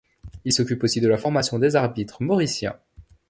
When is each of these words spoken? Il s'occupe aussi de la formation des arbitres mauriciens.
Il 0.45 0.51
s'occupe 0.51 0.83
aussi 0.83 0.99
de 0.99 1.07
la 1.07 1.19
formation 1.19 1.59
des 1.59 1.75
arbitres 1.75 2.23
mauriciens. 2.23 2.75